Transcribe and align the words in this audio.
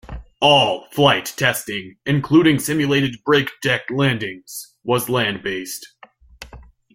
All 0.39 0.87
flight 0.89 1.31
testing-including 1.37 2.57
simulated 2.57 3.17
braked 3.23 3.53
deck 3.61 3.81
landings-was 3.91 5.09
land-based. 5.09 5.85